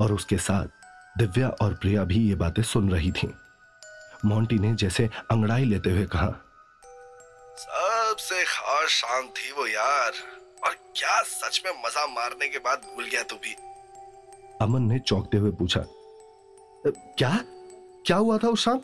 और 0.00 0.12
उसके 0.12 0.38
साथ 0.38 1.18
दिव्या 1.18 1.48
और 1.62 1.74
प्रिया 1.74 2.04
भी 2.04 2.18
ये 2.28 2.34
बातें 2.34 2.62
सुन 2.62 2.90
रही 2.90 3.10
थीं। 3.12 3.28
मोंटी 4.24 4.58
ने 4.58 4.74
जैसे 4.74 5.08
अंगड़ाई 5.30 5.64
लेते 5.64 5.90
हुए 5.90 6.06
कहा 6.06 6.28
सबसे 7.58 8.44
खास 8.44 8.88
शाम 8.90 9.28
थी 9.28 9.52
वो 9.52 9.66
यार 9.66 10.12
और 10.64 10.74
क्या 10.96 11.20
सच 11.22 11.62
में 11.66 11.72
मज़ा 11.86 12.06
मारने 12.06 12.48
के 12.48 12.58
बाद 12.58 12.82
भूल 12.94 13.04
गया 13.04 13.22
तू 13.22 13.36
भी। 13.36 13.54
अमन 14.60 14.82
ने 14.82 14.98
चौंकते 14.98 15.38
हुए 15.38 15.50
पूछा 15.50 15.84
क्या? 16.86 17.30
क्या 18.06 18.16
हुआ 18.16 18.38
था 18.38 18.48
उस 18.48 18.64
शाम? 18.64 18.80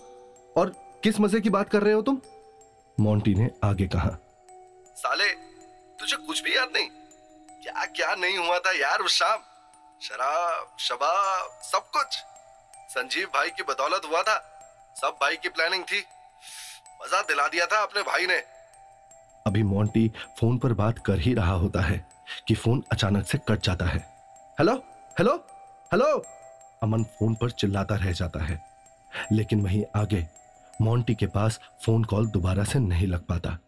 और 0.56 0.70
किस 1.04 1.20
मज़े 1.20 1.40
की 1.40 1.50
बात 1.50 1.70
कर 1.70 1.82
रहे 1.82 1.92
हो 1.92 2.02
तुम? 2.02 2.20
मोंटी 3.00 3.34
ने 3.34 3.50
आगे 3.64 3.86
कहा। 3.86 4.10
साले 4.96 5.28
तुझे 5.98 6.16
कुछ 6.16 6.42
भी 6.42 6.56
याद 6.56 6.68
नहीं। 6.76 6.88
क्या 7.62 7.84
क्या 7.84 8.14
नहीं 8.14 8.38
हुआ 8.38 8.58
था 8.58 8.72
यार 8.72 8.98
उस 8.98 9.12
शाम? 9.12 9.38
शराब 10.02 10.76
शबाब 10.78 11.60
सब 11.62 11.90
कुछ। 11.90 12.06
संजीव 12.94 13.26
भाई 13.26 13.50
की 13.50 13.62
बदौलत 13.62 14.02
हुआ 14.10 14.22
था। 14.22 14.38
सब 15.00 15.18
भाई 15.20 15.36
की 15.36 15.48
प्लानिंग 15.48 15.84
थी। 15.84 15.98
मज़ा 17.02 17.22
दिला 17.22 17.48
दिया 17.48 17.66
था 17.66 17.82
अपने 17.82 18.02
भाई 18.02 18.26
ने। 18.26 18.36
अभी 19.46 19.62
मोंटी 19.62 20.12
फ़ोन 20.40 20.58
पर 20.58 20.72
बात 20.72 20.98
कर 21.06 21.18
ही 21.18 21.34
रहा 21.34 21.52
होता 21.52 21.80
है 21.80 22.06
कि 22.48 22.54
फ़ोन 22.54 22.84
अचानक 22.92 23.26
से 23.26 23.38
कट 23.38 23.60
जाता 23.62 23.84
है। 23.84 23.98
Hello? 24.58 24.74
Hello? 25.18 25.46
Hello? 25.92 26.24
Aman 26.82 27.04
phone 27.04 27.34
पर 27.34 27.50
चिल्लाता 27.50 27.94
रह 27.94 28.12
जाता 28.12 28.44
है। 28.44 28.70
लेकिन 29.32 29.62
वहीं 29.64 29.84
आगे 29.96 30.39
मोंटी 30.80 31.14
के 31.14 31.26
पास 31.26 31.60
फ़ोन 31.84 32.04
कॉल 32.04 32.26
दोबारा 32.26 32.64
से 32.64 32.78
नहीं 32.78 33.06
लग 33.06 33.24
पाता। 33.26 33.58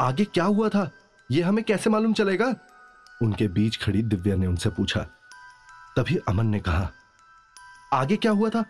आगे 0.00 0.24
क्या 0.24 0.44
हुआ 0.44 0.68
था? 0.68 0.90
यह 1.30 1.48
हमें 1.48 1.64
कैसे 1.64 1.90
मालूम 1.90 2.12
चलेगा? 2.12 2.54
उनके 3.22 3.48
बीच 3.48 3.76
खड़ी 3.82 4.02
दिव्या 4.02 4.36
ने 4.36 4.46
उनसे 4.46 4.70
पूछा। 4.70 5.00
तभी 5.96 6.16
अमन 6.28 6.46
ने 6.46 6.60
कहा, 6.60 6.90
आगे 7.92 8.16
क्या 8.16 8.32
हुआ 8.32 8.48
था? 8.48 8.64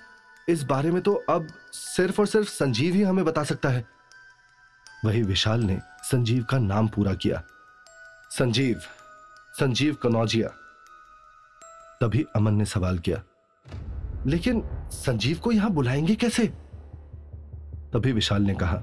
इस 0.48 0.62
बारे 0.62 0.90
में 0.90 1.00
तो 1.02 1.14
अब 1.30 1.46
सिर्फ़ 1.72 2.20
और 2.20 2.26
सिर्फ़ 2.26 2.48
संजीव 2.48 2.94
ही 2.94 3.02
हमें 3.02 3.24
बता 3.24 3.44
सकता 3.44 3.68
है। 3.68 3.84
वही 5.04 5.22
विशाल 5.22 5.60
ने 5.60 5.78
संजीव 6.02 6.44
का 6.44 6.58
नाम 6.58 6.88
पूरा 6.88 7.14
किया। 7.14 7.42
संजीव 8.30 8.80
संजीव 9.54 9.94
कनौजिया। 9.94 10.48
तभी 12.00 12.24
अमन 12.36 12.54
ने 12.54 12.64
सवाल 12.64 12.98
किया, 12.98 13.22
लेकिन 14.26 14.62
संजीव 14.92 15.38
को 15.38 15.52
यहाँ 15.52 15.70
बुलाएँगे 15.70 16.14
कैसे? 16.14 16.52
तभी 17.92 18.12
विशाल 18.12 18.42
ने 18.42 18.54
कहा, 18.54 18.76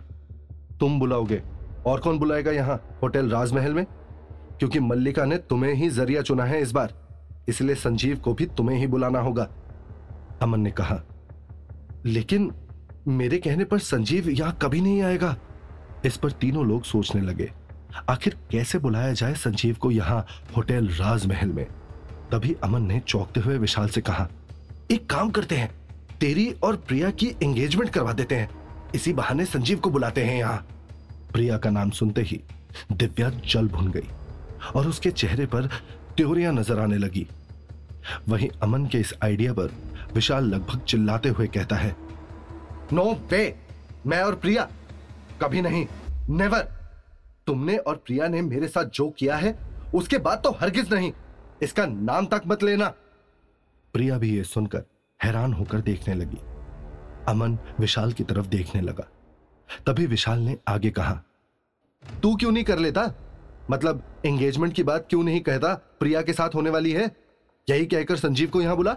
तुम 0.79 0.99
बुलाओगे? 0.99 1.41
और 1.87 1.99
कौन 1.99 2.19
बुलाएगा 2.19 2.51
यहाँ 2.51 2.75
होटल 3.01 3.29
राजमहल 3.29 3.73
में? 3.73 3.85
क्योंकि 4.59 4.79
मल्लिका 4.79 5.25
ने 5.25 5.37
तुम्हें 5.39 5.73
ही 5.73 5.89
ज़रिया 5.89 6.21
चुना 6.21 6.43
है 6.43 6.61
इस 6.61 6.71
बार, 6.71 6.93
इसलिए 7.49 7.75
संजीव 7.75 8.19
को 8.19 8.33
भी 8.33 8.45
तुम्हें 8.47 8.77
ही 8.77 8.87
बुलाना 8.87 9.19
होगा। 9.19 9.47
अमन 10.41 10.59
ने 10.59 10.71
कहा, 10.71 11.01
लेकिन 12.05 12.51
मेरे 13.09 13.37
कहने 13.37 13.63
पर 13.63 13.79
संजीव 13.79 14.29
यहाँ 14.29 14.57
कभी 14.61 14.81
नहीं 14.81 15.01
आएगा? 15.01 15.35
इस 16.05 16.17
पर 16.17 16.31
तीनों 16.31 16.65
लोग 16.67 16.83
सोचने 16.83 17.21
लगे, 17.21 17.51
आखिर 18.09 18.37
कैसे 18.51 18.79
बुलाया 18.79 19.13
जाए 19.13 19.33
संजीव 19.35 19.75
को 19.75 19.91
यहाँ 19.91 20.25
होटल 20.57 20.87
राजमहल 20.89 21.49
में? 21.49 21.65
तभी 22.31 22.55
अमन 22.63 22.81
ने 22.81 22.99
चौंकते 22.99 23.39
हुए 23.39 23.57
विशाल 23.57 23.87
से 23.87 24.01
कहा, 24.01 24.27
एक 24.91 25.09
काम 25.09 25.29
करते 25.29 25.55
हैं, 25.55 25.71
तेरी 26.19 26.51
और 26.63 26.75
प्रिया 26.77 27.09
की 27.11 27.27
एंगेजमेंट 27.43 27.89
करवा 27.89 28.13
देते 28.13 28.35
हैं। 28.35 28.49
इसी 28.95 29.13
बहाने 29.13 29.45
संजीव 29.45 29.79
को 29.79 29.89
बुलाते 29.89 30.23
हैं 30.25 30.37
यहाँ। 30.37 30.65
प्रिया 31.33 31.57
का 31.57 31.69
नाम 31.69 31.89
सुनते 31.89 32.21
ही 32.21 32.41
दिव्या 32.91 33.29
जल 33.29 33.67
भुन 33.67 33.91
गई 33.91 34.07
और 34.75 34.87
उसके 34.87 35.11
चेहरे 35.11 35.45
पर 35.45 35.67
त्योरियाँ 36.17 36.53
नज़र 36.53 36.79
आने 36.79 36.97
लगी। 36.97 37.27
वहीं 38.29 38.49
अमन 38.63 38.85
के 38.85 38.97
इस 38.97 39.13
आइडिया 39.23 39.53
पर 39.53 39.71
विशाल 40.13 40.45
लगभग 40.45 40.81
चिल्लाते 40.81 41.29
हुए 41.29 41.47
कहता 41.47 41.75
है 41.75 41.95
नो 42.93 43.03
no 43.03 43.31
वे 43.31 43.55
मैं 44.07 44.21
और 44.21 44.35
प्रिया? 44.35 44.67
कभी 45.41 45.61
नहीं। 45.61 45.85
नेवर 46.29 46.59
तुमने 47.47 47.77
और 47.77 47.95
प्रिया 47.95 48.27
ने 48.27 48.41
मेरे 48.41 48.67
साथ 48.67 48.85
जो 48.85 49.09
किया 49.09 49.35
है, 49.35 49.57
उसके 49.93 50.17
बाद 50.17 50.41
तो 50.43 50.51
हरगिज 50.51 50.93
नहीं। 50.93 51.11
इसका 51.61 51.85
नाम 51.85 52.25
तक 52.25 52.41
मत 52.47 52.63
लेना! 52.63 52.87
प्रिया 53.93 54.17
भी 54.17 54.37
यह 54.37 54.43
सुनकर 54.43 54.83
हैरान 55.23 55.53
होकर 55.53 55.81
देखने 55.81 56.13
लगी। 56.13 56.37
अमन 57.27 57.57
विशाल 57.79 58.11
की 58.13 58.23
तरफ़ 58.23 58.47
देखने 58.47 58.81
लगा। 58.81 59.07
तभी 59.87 60.05
विशाल 60.05 60.39
ने 60.39 60.57
आगे 60.67 60.89
कहा, 60.89 61.13
तू 62.23 62.35
क्यों 62.35 62.51
नहीं 62.51 62.63
कर 62.63 62.79
लेता? 62.79 63.11
मतलब 63.71 64.03
एंगेजमेंट 64.25 64.73
की 64.73 64.83
बात 64.83 65.05
क्यों 65.09 65.23
नहीं 65.23 65.41
कहता? 65.41 65.73
प्रिया 65.99 66.21
के 66.21 66.33
साथ 66.33 66.55
होने 66.55 66.69
वाली 66.69 66.91
है? 66.91 67.05
यही 67.67 67.85
कहकर 67.85 68.15
संजीव 68.15 68.49
को 68.49 68.61
यहाँ 68.61 68.75
बुला? 68.75 68.95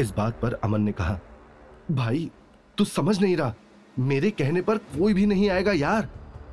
इस 0.00 0.10
बात 0.10 0.40
पर 0.40 0.54
अमन 0.54 0.80
ने 0.80 0.92
कहा, 0.92 1.18
भाई, 1.90 2.30
तू 2.78 2.84
समझ 2.84 3.20
नहीं 3.20 3.36
रहा। 3.36 3.54
मेरे 3.98 4.30
कहने 4.30 4.62
पर 4.62 4.78
कोई 4.78 5.14
भी 5.14 5.26
नहीं 5.26 5.48
आएगा 5.50 5.72
यार। 5.72 6.08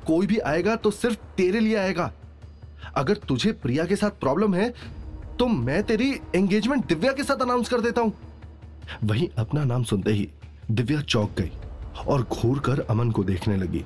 कोई 0.06 0.26
भी 0.26 0.38
आएगा 0.38 0.76
तो 0.76 0.90
सिर्फ़ 0.90 1.16
तेरे 1.36 1.60
लिए 1.60 1.76
आएगा। 1.76 2.12
अगर 2.96 3.16
तुझे 3.18 3.52
प्रिया 3.52 3.84
के 3.84 3.96
साथ 3.96 4.10
प्रॉब्लम 4.10 4.54
है 4.54 4.72
तो 5.38 5.46
मैं 5.46 5.82
तेरी 5.82 6.10
एंगेजमेंट 6.34 6.86
दिव्या 6.86 7.12
के 7.12 7.24
साथ 7.24 7.42
अनाउंस 7.42 7.68
कर 7.68 7.80
देता 7.80 8.00
हूँ। 8.00 8.12
वहीं 9.04 9.28
अपना 9.38 9.64
नाम 9.64 9.82
सुनते 9.82 10.12
ही 10.12 10.28
दिव्या 10.70 11.00
चौक 11.00 11.30
गई 11.38 11.50
और 12.06 12.22
घूर 12.22 12.58
कर 12.58 12.80
अमन 12.80 13.10
को 13.10 13.24
देखने 13.24 13.56
लगी। 13.56 13.84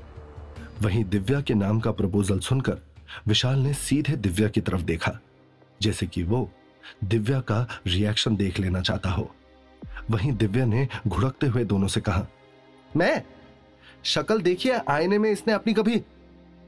वहीं 0.83 1.05
दिव्या 1.05 1.41
के 1.41 1.55
नाम 1.55 1.81
का 1.81 1.91
प्रपोजल 1.91 2.39
सुनकर 2.39 2.79
विशाल 3.27 3.59
ने 3.59 3.73
सीधे 3.75 4.17
दिव्या 4.17 4.49
की 4.49 4.61
तरफ़ 4.61 4.83
देखा, 4.83 5.19
जैसे 5.83 6.07
कि 6.07 6.23
वो 6.23 6.51
दिव्या 7.05 7.41
का 7.41 7.67
रिएक्शन 7.87 8.37
देख 8.37 8.61
लेना 8.61 8.81
चाहता 8.81 9.11
हो। 9.11 9.31
वहीं 10.11 10.33
दिव्या 10.33 10.65
ने 10.65 10.89
घुड़कते 11.09 11.47
हुए 11.47 11.65
दोनों 11.65 11.89
से 11.89 12.01
कहा, 12.01 12.27
मैं? 12.97 13.23
शक्ल 14.05 14.41
देखिए, 14.41 14.79
आईने 14.89 15.19
में 15.19 15.31
इसने 15.31 15.53
अपनी 15.53 15.75
कभी 15.75 16.03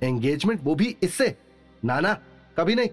एंगेजमेंट 0.02 0.60
वो 0.64 0.74
भी 0.74 0.96
इससे? 1.02 1.36
ना 1.84 2.00
ना 2.00 2.12
कभी 2.58 2.74
नहीं। 2.74 2.88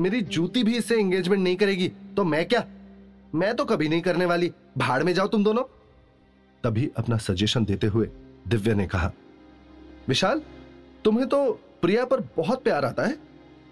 मेरी 0.00 0.20
जूती 0.22 0.62
भी 0.64 0.76
इससे 0.76 0.96
एंगेजमेंट 0.96 1.42
नहीं 1.42 1.56
करेगी 1.56 1.88
तो 2.16 2.24
मैं 2.24 2.44
क्या? 2.48 2.64
मैं 3.34 3.54
तो 3.56 3.64
कभी 3.64 3.88
नहीं 3.88 4.00
करने 4.00 4.24
वाली। 4.24 4.50
भाड़ 4.78 5.02
में 5.02 5.12
जाओ 5.14 5.26
तुम 5.26 5.44
दोनों। 5.44 5.64
तभी 6.64 6.90
अपना 6.96 7.16
सजेशन 7.18 7.64
देते 7.64 7.86
हुए 7.86 8.08
दिव्या 8.48 8.74
ने 8.74 8.86
कहा, 8.86 9.10
विशाल, 10.08 10.42
तुम्हें 11.04 11.28
तो 11.28 11.50
प्रिया 11.82 12.04
पर 12.04 12.20
बहुत 12.36 12.62
प्यार 12.64 12.84
आता 12.84 13.06
है। 13.06 13.16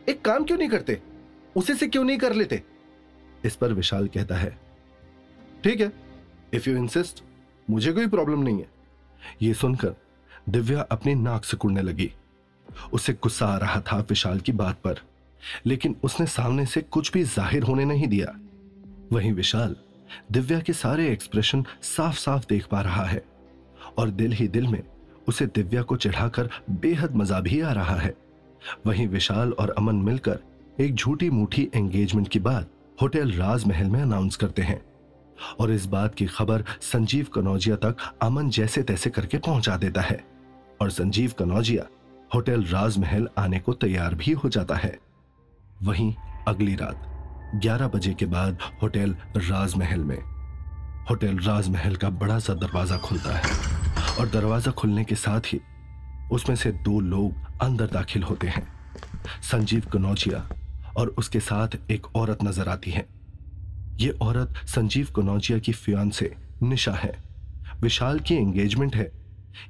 एक 0.08 0.24
काम 0.24 0.44
क्यों 0.44 0.58
नहीं 0.58 0.68
करते? 0.68 1.00
उसे 1.56 1.74
से 1.74 1.86
क्यों 1.88 2.04
नहीं 2.04 2.18
कर 2.18 2.32
लेते? 2.34 2.62
इस 3.44 3.56
पर 3.56 3.72
विशाल 3.72 4.08
कहता 4.08 4.36
है, 4.36 4.56
ठीक 5.64 5.80
है 5.80 5.92
इफ़ 6.54 6.68
यू 6.70 6.76
इंसिस्ट 6.76 7.22
मुझे 7.68 7.92
कोई 7.92 8.06
प्रॉब्लम 8.06 8.42
नहीं 8.42 8.58
है। 8.58 8.68
यह 9.42 9.54
सुनकर 9.54 9.94
दिव्या 10.48 10.80
अपनी 10.82 11.14
नाक 11.14 11.44
सिकुड़ने 11.44 11.82
लगी। 11.82 12.10
उसे 12.92 13.12
गुस्सा 13.12 13.46
आ 13.46 13.56
रहा 13.58 13.80
था 13.82 13.98
विशाल 14.10 14.40
की 14.40 14.52
बात 14.52 14.80
पर, 14.84 15.00
लेकिन 15.66 15.96
उसने 16.04 16.26
सामने 16.26 16.66
से 16.66 16.80
कुछ 16.82 17.12
भी 17.12 17.22
ज़ाहिर 17.24 17.62
होने 17.62 17.84
नहीं 17.84 18.06
दिया। 18.08 18.34
वहीं 19.12 19.32
विशाल 19.32 19.76
दिव्या 20.32 20.60
के 20.60 20.72
सारे 20.72 21.08
एक्सप्रेशन 21.12 21.64
साफ़ 21.82 22.16
साफ़ 22.16 22.44
देख 22.48 22.66
पा 22.66 22.80
रहा 22.80 23.04
है 23.04 23.24
और 23.98 24.10
दिल 24.10 24.32
ही 24.32 24.48
दिल 24.48 24.66
में 24.68 24.82
उसे 25.28 25.46
दिव्या 25.46 25.82
को 25.82 25.96
चढ़ाकर 25.96 26.50
बेहद 26.70 27.16
मज़ा 27.16 27.40
भी 27.40 27.60
आ 27.60 27.72
रहा 27.72 27.96
है। 27.96 28.14
वहीं 28.86 29.08
विशाल 29.08 29.52
और 29.52 29.70
अमन 29.70 29.96
मिलकर 29.96 30.38
एक 30.80 30.94
झूठी 30.94 31.30
मूठी 31.30 31.70
एंगेजमेंट 31.74 32.28
की 32.28 32.38
बात 32.38 32.70
होटल 33.02 33.32
राजमहल 33.32 33.86
में 33.86 34.02
अनाउंस 34.02 34.36
करते 34.36 34.62
हैं 34.62 34.80
और 35.60 35.72
इस 35.72 35.86
बात 35.86 36.14
की 36.14 36.26
खबर 36.26 36.64
संजीव 36.80 37.26
कनौजिया 37.34 37.76
तक 37.76 37.96
अमन 38.22 38.50
जैसे 38.50 38.82
तैसे 38.82 39.10
करके 39.10 39.38
पहुँचा 39.38 39.76
देता 39.76 40.00
है 40.00 40.24
और 40.80 40.90
संजीव 40.90 41.32
कनौजिया 41.38 41.86
होटल 42.34 42.64
राजमहल 42.64 43.28
आने 43.38 43.58
को 43.58 43.72
तैयार 43.72 44.14
भी 44.14 44.32
हो 44.32 44.48
जाता 44.48 44.74
है। 44.74 44.98
वहीं 45.82 46.14
अगली 46.48 46.74
रात 46.74 47.15
11 47.54 47.88
बजे 47.88 48.14
के 48.14 48.26
बाद 48.26 48.58
होटल 48.82 49.16
राजमहल 49.36 50.04
में। 50.04 50.18
होटल 51.10 51.38
राजमहल 51.38 51.96
का 51.96 52.10
बड़ा 52.10 52.38
सा 52.38 52.54
दरवाज़ा 52.54 52.96
खुलता 52.96 53.36
है 53.36 53.50
और 54.20 54.28
दरवाज़ा 54.28 54.72
खुलने 54.72 55.04
के 55.04 55.14
साथ 55.14 55.40
ही 55.40 55.60
उसमें 56.32 56.56
से 56.56 56.72
दो 56.72 57.00
लोग 57.00 57.60
अंदर 57.62 57.86
दाखिल 57.86 58.22
होते 58.22 58.46
हैं। 58.46 58.66
संजीव 59.42 59.86
कनौजिया 59.92 60.48
और 60.96 61.08
उसके 61.08 61.40
साथ 61.40 61.68
एक 61.90 62.06
औरत 62.16 62.38
नज़र 62.44 62.68
आती 62.68 62.90
है। 62.90 63.06
ये 64.00 64.10
औरत 64.10 64.54
संजीव 64.66 65.08
कनौजिया 65.16 65.58
की 65.58 65.72
फ्यान 65.72 66.10
से 66.10 66.34
निशा 66.62 66.92
है। 66.92 67.14
विशाल 67.80 68.18
की 68.20 68.34
एंगेजमेंट 68.34 68.96
है। 68.96 69.10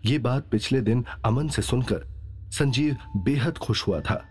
ये 0.04 0.18
बात 0.18 0.49
पिछले 0.50 0.80
दिन 0.80 1.04
अमन 1.25 1.49
से 1.49 1.62
सुनकर 1.62 2.06
संजीव 2.52 2.97
बेहद 3.16 3.59
खुश 3.59 3.87
हुआ 3.88 4.00
था। 4.00 4.25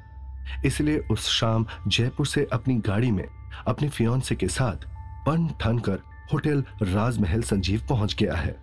इसलिए 0.66 0.98
उस 1.12 1.30
शाम 1.30 1.66
जयपुर 1.88 2.28
से 2.28 2.48
अपनी 2.54 2.76
गाड़ी 2.88 3.12
में, 3.12 3.28
अपने 3.68 3.90
फियांसे 3.90 4.36
के 4.36 4.48
साथ 4.50 4.86
पन 5.28 5.48
ठन 5.62 5.80
कर 5.80 6.00
होटल 6.34 6.64
राजमहल 6.84 7.42
संजीव 7.44 7.82
पहुँच 7.90 8.16
गया 8.20 8.36
है। 8.36 8.56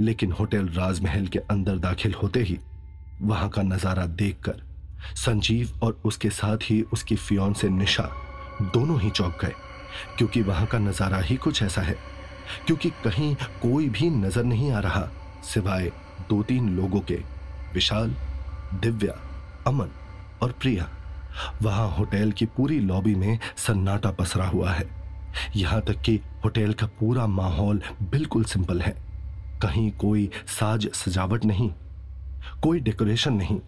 लेकिन 0.00 0.32
होटल 0.32 0.68
राजमहल 0.68 1.26
के 1.26 1.38
अंदर 1.50 1.78
दाखिल 1.78 2.14
होते 2.14 2.40
ही 2.40 2.58
वहाँ 3.22 3.48
का 3.48 3.62
नज़ारा 3.62 4.06
देखकर 4.06 4.62
संजीव 5.16 5.78
और 5.82 6.00
उसके 6.04 6.30
साथ 6.30 6.70
ही 6.70 6.80
उसकी 6.92 7.16
फियोन 7.16 7.52
से 7.52 7.68
निशा 7.68 8.10
दोनों 8.64 9.00
ही 9.00 9.10
चौंक 9.10 9.38
गए, 9.42 9.52
क्योंकि 10.18 10.42
वहाँ 10.42 10.66
का 10.66 10.78
नज़ारा 10.78 11.18
ही 11.18 11.36
कुछ 11.36 11.62
ऐसा 11.62 11.82
है, 11.82 11.96
क्योंकि 12.66 12.90
कहीं 13.04 13.34
कोई 13.62 13.88
भी 13.88 14.10
नज़र 14.10 14.44
नहीं 14.44 14.70
आ 14.72 14.80
रहा 14.80 15.08
सिवाय 15.44 15.90
दो 16.28 16.42
तीन 16.42 16.68
लोगों 16.76 17.00
के, 17.00 17.18
विशाल, 17.74 18.14
दिव्या, 18.74 19.14
अमन। 19.66 19.90
और 20.42 20.52
प्रिया, 20.52 20.88
वहाँ 21.62 21.88
होटल 21.88 22.32
की 22.32 22.46
पूरी 22.46 22.78
लॉबी 22.80 23.14
में 23.14 23.38
सन्नाटा 23.56 24.10
पसरा 24.10 24.46
हुआ 24.46 24.72
है। 24.72 24.88
यहाँ 25.56 25.80
तक 25.80 26.00
कि 26.00 26.20
होटल 26.44 26.72
का 26.72 26.86
पूरा 27.00 27.26
माहौल 27.26 27.82
बिल्कुल 28.02 28.44
सिंपल 28.44 28.80
है। 28.80 28.94
कहीं 29.62 29.90
कोई 29.92 30.30
साज 30.48 30.88
सजावट 30.94 31.44
नहीं, 31.44 31.70
कोई 32.62 32.80
डेकोरेशन 32.80 33.32
नहीं। 33.32 33.60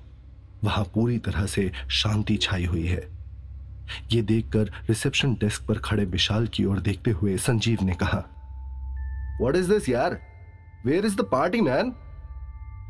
वहाँ 0.65 0.85
पूरी 0.85 1.19
तरह 1.19 1.47
से 1.47 1.71
शांति 1.91 2.37
छाई 2.37 2.65
हुई 2.65 2.87
है। 2.87 3.03
ये 4.13 4.23
देखकर 4.23 4.73
रिसेप्शन 4.89 5.35
डेस्क 5.35 5.67
पर 5.67 5.79
खड़े 5.79 6.05
विशाल 6.05 6.47
की 6.47 6.65
ओर 6.65 6.81
देखते 6.81 7.11
हुए 7.11 7.37
संजीव 7.37 7.83
ने 7.83 7.95
कहा 7.95 8.25
वॉट 9.41 9.57
इज़ 9.57 9.73
दिस 9.73 9.89
यार? 9.89 10.19
Where 10.87 11.07
is 11.07 11.17
the 11.17 11.21
party 11.23 11.61
man 11.61 11.93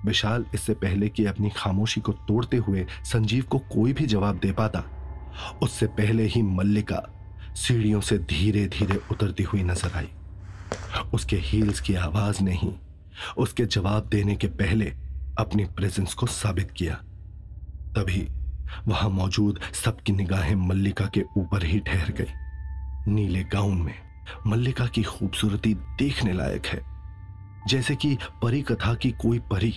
Vishal 0.04 0.44
इससे 0.54 0.74
पहले 0.74 1.08
कि 1.08 1.24
अपनी 1.26 1.50
खामोशी 1.56 2.00
को 2.00 2.12
तोड़ते 2.12 2.56
हुए 2.56 2.86
संजीव 3.04 3.44
को 3.44 3.58
कोई 3.72 3.92
भी 3.92 4.06
जवाब 4.06 4.38
दे 4.38 4.52
पाता, 4.52 4.82
उससे 5.62 5.86
पहले 5.86 6.24
ही 6.24 6.42
मल्लिका 6.42 7.02
सीढ़ियों 7.56 8.00
से 8.00 8.18
धीरे 8.18 8.66
धीरे 8.68 9.00
उतरती 9.10 9.42
हुई 9.42 9.62
नज़र 9.62 9.96
आई। 9.96 10.08
उसके 11.14 11.36
हील्स 11.36 11.80
की 11.80 11.94
आवाज़ 11.94 12.42
ने 12.42 12.52
ही 12.52 12.72
उसके 13.38 13.64
जवाब 13.66 14.08
देने 14.08 14.34
के 14.36 14.46
पहले 14.46 14.92
अपनी 15.38 15.64
प्रेजेंस 15.66 16.14
को 16.14 16.26
साबित 16.26 16.70
किया। 16.70 16.94
तभी 17.96 18.26
वहाँ 18.88 19.08
मौजूद 19.10 19.60
सबकी 19.74 20.12
निगाहें 20.12 20.54
मल्लिका 20.56 21.06
के 21.06 21.22
ऊपर 21.36 21.64
ही 21.64 21.78
ठहर 21.78 22.12
गई। 22.12 23.12
नीले 23.12 23.42
गाउन 23.44 23.82
में 23.82 23.94
मल्लिका 24.46 24.86
की 24.86 25.02
खूबसूरती 25.02 25.74
देखने 25.74 26.32
लायक 26.32 26.66
है। 26.66 26.80
जैसे 27.68 27.94
कि 27.96 28.16
परी 28.42 28.62
कथा 28.62 28.94
की 28.94 29.10
कोई 29.10 29.38
परी 29.50 29.74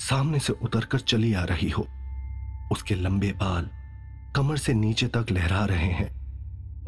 सामने 0.00 0.38
से 0.38 0.52
उतरकर 0.54 0.98
चली 1.00 1.32
आ 1.34 1.44
रही 1.44 1.68
हो। 1.70 1.86
उसके 2.72 2.94
लंबे 2.94 3.32
बाल 3.32 3.68
कमर 4.36 4.56
से 4.56 4.74
नीचे 4.74 5.06
तक 5.06 5.30
लहरा 5.30 5.64
रहे 5.64 5.90
हैं 5.92 6.10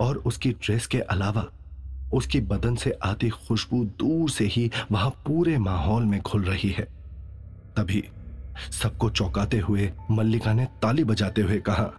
और 0.01 0.17
उसकी 0.19 0.51
ड्रेस 0.53 0.87
के 0.87 1.01
अलावा 1.01 1.45
उसकी 2.15 2.41
बदन 2.43 2.75
से 2.77 2.91
आती 3.05 3.29
खुशबू 3.29 3.85
दूर 3.99 4.31
से 4.31 4.45
ही 4.47 4.71
वहाँ 4.91 5.11
पूरे 5.27 5.57
माहौल 5.59 6.05
में 6.05 6.21
खुल 6.23 6.45
रही 6.45 6.71
है। 6.71 6.85
तभी 7.77 8.03
सबको 8.73 9.11
चौंकाते 9.11 9.59
हुए 9.59 9.91
मल्लिका 10.11 10.53
ने 10.53 10.65
ताली 10.83 11.05
बजाते 11.05 11.43
हुए 11.43 11.59
कहा, 11.61 11.91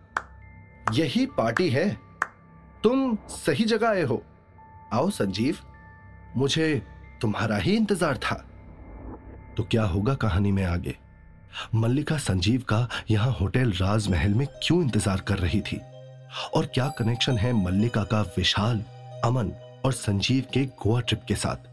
यही 0.93 1.25
पार्टी 1.27 1.69
है। 1.69 1.87
तुम 2.83 3.15
सही 3.29 3.65
जगह 3.65 3.89
आए 3.89 4.03
हो। 4.03 4.21
आओ 4.93 5.09
संजीव, 5.09 5.57
मुझे 6.37 6.81
तुम्हारा 7.21 7.57
ही 7.57 7.75
इंतज़ार 7.75 8.17
था। 8.17 8.35
तो 9.57 9.63
क्या 9.63 9.83
होगा 9.85 10.13
कहानी 10.15 10.51
में 10.51 10.63
आगे? 10.65 10.95
मल्लिका 11.75 12.17
संजीव 12.17 12.61
का 12.61 12.87
यहाँ 13.11 13.31
होटल 13.31 13.71
राजमहल 13.71 14.33
में 14.33 14.47
क्यों 14.63 14.81
इंतज़ार 14.81 15.21
कर 15.21 15.39
रही 15.39 15.61
थी? 15.61 15.79
और 16.55 16.65
क्या 16.65 16.87
कनेक्शन 16.87 17.37
है 17.37 17.53
मल्लिका 17.53 18.03
का 18.03 18.21
विशाल, 18.37 18.83
अमन 19.25 19.51
और 19.85 19.93
संजीव 19.93 20.45
के 20.53 20.65
गोवा 20.65 20.99
ट्रिप 20.99 21.21
के 21.27 21.35
साथ? 21.35 21.72